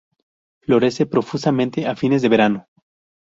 [0.63, 2.67] Florece profusamente a fines de verano.